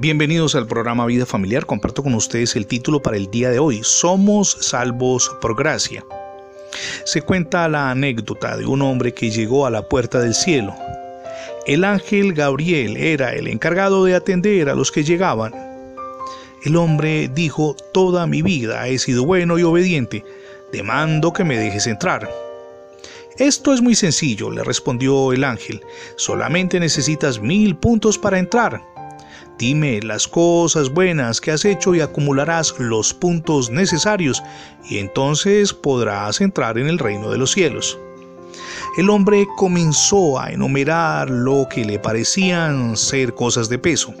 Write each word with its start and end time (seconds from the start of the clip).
Bienvenidos 0.00 0.54
al 0.54 0.68
programa 0.68 1.06
Vida 1.06 1.26
Familiar. 1.26 1.66
Comparto 1.66 2.04
con 2.04 2.14
ustedes 2.14 2.54
el 2.54 2.68
título 2.68 3.02
para 3.02 3.16
el 3.16 3.28
día 3.32 3.50
de 3.50 3.58
hoy. 3.58 3.80
Somos 3.82 4.56
salvos 4.60 5.28
por 5.40 5.56
gracia. 5.56 6.04
Se 7.02 7.20
cuenta 7.20 7.68
la 7.68 7.90
anécdota 7.90 8.56
de 8.56 8.64
un 8.64 8.80
hombre 8.82 9.12
que 9.12 9.32
llegó 9.32 9.66
a 9.66 9.70
la 9.70 9.88
puerta 9.88 10.20
del 10.20 10.34
cielo. 10.34 10.72
El 11.66 11.82
ángel 11.82 12.32
Gabriel 12.32 12.96
era 12.96 13.32
el 13.32 13.48
encargado 13.48 14.04
de 14.04 14.14
atender 14.14 14.68
a 14.68 14.76
los 14.76 14.92
que 14.92 15.02
llegaban. 15.02 15.52
El 16.62 16.76
hombre 16.76 17.28
dijo, 17.34 17.74
Toda 17.92 18.28
mi 18.28 18.40
vida 18.40 18.86
he 18.86 19.00
sido 19.00 19.24
bueno 19.24 19.58
y 19.58 19.64
obediente. 19.64 20.24
Demando 20.70 21.32
que 21.32 21.42
me 21.42 21.58
dejes 21.58 21.88
entrar. 21.88 22.30
Esto 23.36 23.74
es 23.74 23.80
muy 23.80 23.96
sencillo, 23.96 24.48
le 24.52 24.62
respondió 24.62 25.32
el 25.32 25.42
ángel. 25.42 25.82
Solamente 26.14 26.78
necesitas 26.78 27.40
mil 27.40 27.74
puntos 27.74 28.16
para 28.16 28.38
entrar. 28.38 28.80
Dime 29.58 30.00
las 30.02 30.28
cosas 30.28 30.88
buenas 30.88 31.40
que 31.40 31.50
has 31.50 31.64
hecho 31.64 31.92
y 31.92 32.00
acumularás 32.00 32.78
los 32.78 33.12
puntos 33.12 33.70
necesarios 33.70 34.40
y 34.88 34.98
entonces 34.98 35.72
podrás 35.72 36.40
entrar 36.40 36.78
en 36.78 36.86
el 36.86 37.00
reino 37.00 37.28
de 37.30 37.38
los 37.38 37.50
cielos. 37.50 37.98
El 38.96 39.10
hombre 39.10 39.48
comenzó 39.56 40.38
a 40.38 40.52
enumerar 40.52 41.28
lo 41.28 41.66
que 41.68 41.84
le 41.84 41.98
parecían 41.98 42.96
ser 42.96 43.34
cosas 43.34 43.68
de 43.68 43.78
peso. 43.78 44.14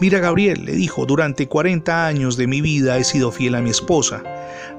Mira, 0.00 0.20
Gabriel, 0.20 0.64
le 0.64 0.72
dijo, 0.72 1.04
durante 1.04 1.48
40 1.48 2.06
años 2.06 2.38
de 2.38 2.46
mi 2.46 2.62
vida 2.62 2.96
he 2.96 3.04
sido 3.04 3.30
fiel 3.30 3.54
a 3.54 3.60
mi 3.60 3.68
esposa. 3.68 4.22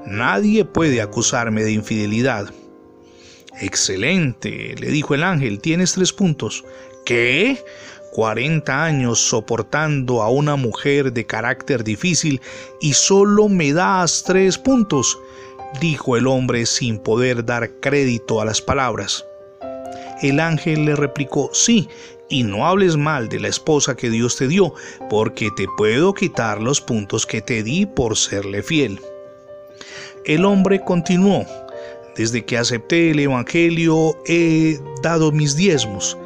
Nadie 0.06 0.64
puede 0.64 1.02
acusarme 1.02 1.62
de 1.62 1.72
infidelidad. 1.72 2.52
Excelente, 3.60 4.74
le 4.76 4.88
dijo 4.88 5.14
el 5.14 5.22
ángel, 5.22 5.60
tienes 5.60 5.92
tres 5.92 6.12
puntos. 6.12 6.64
¿Qué? 7.04 7.62
40 8.14 8.84
años 8.84 9.18
soportando 9.18 10.22
a 10.22 10.30
una 10.30 10.54
mujer 10.54 11.12
de 11.12 11.26
carácter 11.26 11.82
difícil 11.82 12.40
y 12.80 12.92
solo 12.92 13.48
me 13.48 13.72
das 13.72 14.22
tres 14.24 14.56
puntos, 14.56 15.18
dijo 15.80 16.16
el 16.16 16.28
hombre 16.28 16.64
sin 16.64 17.00
poder 17.00 17.44
dar 17.44 17.72
crédito 17.80 18.40
a 18.40 18.44
las 18.44 18.62
palabras. 18.62 19.26
El 20.22 20.38
ángel 20.38 20.84
le 20.84 20.94
replicó, 20.94 21.50
sí, 21.52 21.88
y 22.28 22.44
no 22.44 22.68
hables 22.68 22.96
mal 22.96 23.28
de 23.28 23.40
la 23.40 23.48
esposa 23.48 23.96
que 23.96 24.10
Dios 24.10 24.36
te 24.36 24.46
dio, 24.46 24.72
porque 25.10 25.50
te 25.56 25.66
puedo 25.76 26.14
quitar 26.14 26.62
los 26.62 26.80
puntos 26.80 27.26
que 27.26 27.42
te 27.42 27.64
di 27.64 27.84
por 27.84 28.16
serle 28.16 28.62
fiel. 28.62 29.00
El 30.24 30.44
hombre 30.44 30.80
continuó, 30.84 31.44
desde 32.14 32.44
que 32.44 32.58
acepté 32.58 33.10
el 33.10 33.18
Evangelio 33.18 34.16
he 34.28 34.78
dado 35.02 35.32
mis 35.32 35.56
diezmos 35.56 36.16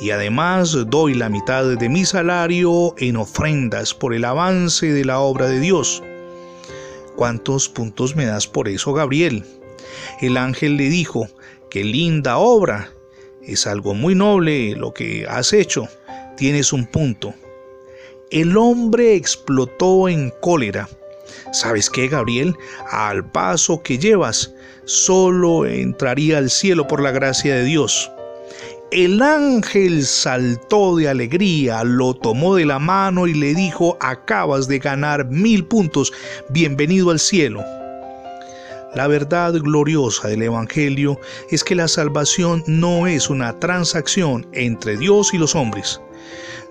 y 0.00 0.10
además 0.10 0.76
doy 0.86 1.14
la 1.14 1.28
mitad 1.28 1.64
de 1.76 1.88
mi 1.88 2.04
salario 2.04 2.94
en 2.98 3.16
ofrendas 3.16 3.94
por 3.94 4.14
el 4.14 4.24
avance 4.24 4.92
de 4.92 5.04
la 5.04 5.18
obra 5.20 5.46
de 5.48 5.60
Dios. 5.60 6.02
¿Cuántos 7.16 7.68
puntos 7.68 8.14
me 8.14 8.26
das 8.26 8.46
por 8.46 8.68
eso, 8.68 8.92
Gabriel? 8.92 9.44
El 10.20 10.36
ángel 10.36 10.76
le 10.76 10.88
dijo, 10.88 11.28
qué 11.68 11.82
linda 11.82 12.38
obra. 12.38 12.90
Es 13.42 13.66
algo 13.66 13.94
muy 13.94 14.14
noble 14.14 14.76
lo 14.76 14.94
que 14.94 15.26
has 15.28 15.52
hecho. 15.52 15.88
Tienes 16.36 16.72
un 16.72 16.86
punto. 16.86 17.34
El 18.30 18.56
hombre 18.56 19.14
explotó 19.14 20.08
en 20.08 20.32
cólera. 20.40 20.88
¿Sabes 21.52 21.90
qué, 21.90 22.08
Gabriel? 22.08 22.54
Al 22.90 23.28
paso 23.30 23.82
que 23.82 23.98
llevas, 23.98 24.54
solo 24.84 25.66
entraría 25.66 26.38
al 26.38 26.50
cielo 26.50 26.86
por 26.86 27.02
la 27.02 27.10
gracia 27.10 27.54
de 27.56 27.64
Dios. 27.64 28.10
El 28.90 29.20
ángel 29.20 30.06
saltó 30.06 30.96
de 30.96 31.10
alegría, 31.10 31.84
lo 31.84 32.14
tomó 32.14 32.54
de 32.54 32.64
la 32.64 32.78
mano 32.78 33.26
y 33.26 33.34
le 33.34 33.54
dijo, 33.54 33.98
acabas 34.00 34.66
de 34.66 34.78
ganar 34.78 35.26
mil 35.26 35.66
puntos, 35.66 36.10
bienvenido 36.48 37.10
al 37.10 37.18
cielo. 37.18 37.62
La 38.94 39.06
verdad 39.06 39.52
gloriosa 39.52 40.28
del 40.28 40.40
Evangelio 40.40 41.20
es 41.50 41.64
que 41.64 41.74
la 41.74 41.86
salvación 41.86 42.64
no 42.66 43.06
es 43.06 43.28
una 43.28 43.60
transacción 43.60 44.48
entre 44.52 44.96
Dios 44.96 45.34
y 45.34 45.38
los 45.38 45.54
hombres, 45.54 46.00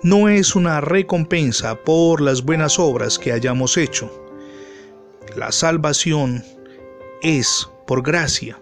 no 0.02 0.28
es 0.28 0.56
una 0.56 0.80
recompensa 0.80 1.76
por 1.76 2.20
las 2.20 2.42
buenas 2.42 2.80
obras 2.80 3.16
que 3.16 3.30
hayamos 3.30 3.76
hecho. 3.76 4.10
La 5.36 5.52
salvación 5.52 6.42
es 7.22 7.68
por 7.86 8.02
gracia 8.02 8.60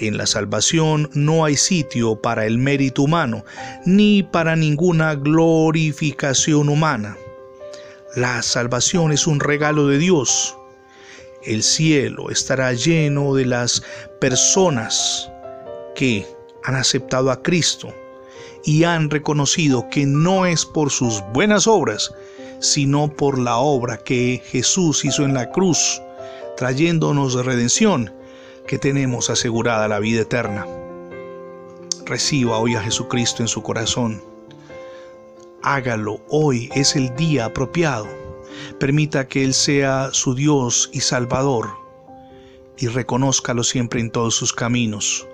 en 0.00 0.16
la 0.16 0.26
salvación 0.26 1.10
no 1.12 1.44
hay 1.44 1.56
sitio 1.56 2.16
para 2.16 2.46
el 2.46 2.58
mérito 2.58 3.02
humano, 3.02 3.44
ni 3.84 4.22
para 4.22 4.56
ninguna 4.56 5.14
glorificación 5.14 6.68
humana. 6.68 7.16
La 8.16 8.42
salvación 8.42 9.12
es 9.12 9.26
un 9.26 9.40
regalo 9.40 9.86
de 9.86 9.98
Dios. 9.98 10.56
El 11.44 11.62
cielo 11.62 12.30
estará 12.30 12.72
lleno 12.72 13.34
de 13.34 13.46
las 13.46 13.82
personas 14.20 15.30
que 15.94 16.26
han 16.64 16.74
aceptado 16.74 17.30
a 17.30 17.42
Cristo 17.42 17.94
y 18.64 18.84
han 18.84 19.10
reconocido 19.10 19.88
que 19.90 20.06
no 20.06 20.46
es 20.46 20.64
por 20.64 20.90
sus 20.90 21.22
buenas 21.32 21.66
obras, 21.66 22.12
sino 22.58 23.14
por 23.14 23.38
la 23.38 23.58
obra 23.58 23.98
que 23.98 24.42
Jesús 24.46 25.04
hizo 25.04 25.24
en 25.24 25.34
la 25.34 25.50
cruz, 25.50 26.00
trayéndonos 26.56 27.34
redención 27.44 28.12
que 28.70 28.78
tenemos 28.78 29.30
asegurada 29.30 29.88
la 29.88 29.98
vida 29.98 30.20
eterna. 30.20 30.64
Reciba 32.06 32.56
hoy 32.58 32.76
a 32.76 32.80
Jesucristo 32.80 33.42
en 33.42 33.48
su 33.48 33.64
corazón. 33.64 34.22
Hágalo, 35.60 36.20
hoy 36.28 36.70
es 36.76 36.94
el 36.94 37.12
día 37.16 37.46
apropiado. 37.46 38.06
Permita 38.78 39.26
que 39.26 39.42
Él 39.42 39.54
sea 39.54 40.10
su 40.12 40.36
Dios 40.36 40.88
y 40.92 41.00
Salvador 41.00 41.70
y 42.78 42.86
reconózcalo 42.86 43.64
siempre 43.64 43.98
en 43.98 44.12
todos 44.12 44.36
sus 44.36 44.52
caminos. 44.52 45.26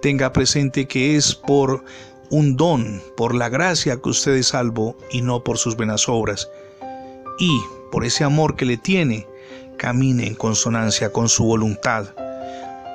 Tenga 0.00 0.32
presente 0.32 0.86
que 0.86 1.16
es 1.16 1.34
por 1.34 1.82
un 2.30 2.56
don, 2.56 3.02
por 3.16 3.34
la 3.34 3.48
gracia 3.48 4.00
que 4.00 4.10
usted 4.10 4.36
es 4.36 4.46
salvo 4.46 4.96
y 5.10 5.22
no 5.22 5.42
por 5.42 5.58
sus 5.58 5.74
buenas 5.74 6.08
obras. 6.08 6.48
Y 7.40 7.50
por 7.90 8.04
ese 8.04 8.22
amor 8.22 8.54
que 8.54 8.64
le 8.64 8.76
tiene, 8.76 9.26
camine 9.76 10.28
en 10.28 10.36
consonancia 10.36 11.12
con 11.12 11.28
su 11.28 11.42
voluntad 11.42 12.14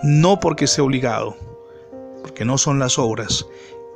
no 0.04 0.40
porque 0.40 0.68
sea 0.68 0.84
obligado, 0.84 1.36
porque 2.22 2.46
no 2.46 2.58
son 2.58 2.80
las 2.80 2.98
obras, 2.98 3.46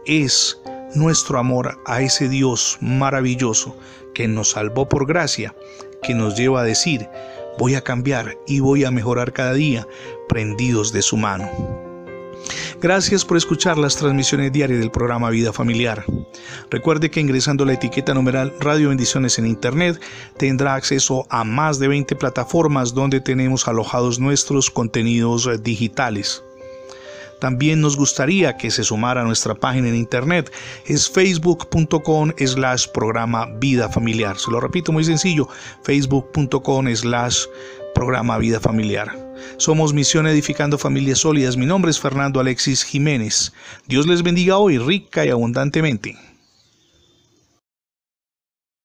es 0.06 0.62
nuestro 0.96 1.40
amor 1.40 1.80
a 1.86 2.02
ese 2.02 2.30
Dios 2.30 2.78
maravilloso 2.82 3.76
que 4.14 4.28
nos 4.28 4.52
salvó 4.52 4.90
por 4.90 5.08
gracia, 5.08 5.56
que 6.02 6.14
nos 6.14 6.36
lleva 6.36 6.62
a 6.62 6.66
decir, 6.66 7.10
voy 7.58 7.76
a 7.76 7.84
cambiar 7.84 8.38
y 8.48 8.60
voy 8.60 8.86
a 8.86 8.92
mejorar 8.92 9.34
cada 9.34 9.54
día, 9.54 9.88
prendidos 10.28 10.92
de 10.92 11.02
su 11.02 11.18
mano. 11.18 11.89
Gracias 12.82 13.26
por 13.26 13.36
escuchar 13.36 13.78
las 13.78 13.98
transmisiones 13.98 14.54
diarias 14.54 14.80
del 14.80 14.90
programa 14.90 15.30
Vida 15.30 15.52
Familiar. 15.52 16.06
Recuerde 16.70 17.12
que 17.12 17.20
ingresando 17.20 17.66
la 17.66 17.74
etiqueta 17.74 18.14
numeral 18.14 18.54
Radio 18.62 18.88
Bendiciones 18.88 19.38
en 19.38 19.48
Internet 19.48 20.02
tendrá 20.38 20.76
acceso 20.76 21.28
a 21.30 21.44
más 21.44 21.78
de 21.80 21.90
20 21.90 22.16
plataformas 22.16 22.94
donde 22.94 23.20
tenemos 23.20 23.68
alojados 23.68 24.18
nuestros 24.20 24.72
contenidos 24.72 25.50
digitales. 25.62 26.42
También 27.40 27.82
nos 27.82 27.96
gustaría 27.96 28.58
que 28.58 28.70
se 28.70 28.84
sumara 28.84 29.22
a 29.22 29.26
nuestra 29.26 29.56
página 29.56 29.88
en 29.90 29.96
internet. 29.96 30.52
Es 30.86 31.10
facebook.com 31.10 32.32
slash 32.38 32.88
programa 32.94 33.48
vida 33.60 33.90
familiar. 33.90 34.38
Se 34.38 34.52
lo 34.52 34.60
repito 34.60 34.92
muy 34.92 35.06
sencillo, 35.06 35.48
facebook.com 35.84 36.94
slash 36.96 37.46
programa 37.94 38.38
vida 38.38 38.60
familiar. 38.60 39.16
Somos 39.58 39.94
Misión 39.94 40.28
Edificando 40.28 40.78
Familias 40.78 41.20
Sólidas. 41.20 41.58
Mi 41.58 41.66
nombre 41.66 41.92
es 41.92 42.00
Fernando 42.00 42.40
Alexis 42.40 42.84
Jiménez. 42.84 43.54
Dios 43.88 44.08
les 44.08 44.24
bendiga 44.24 44.58
hoy 44.58 44.78
rica 44.78 45.26
y 45.26 45.30
abundantemente. 45.30 46.18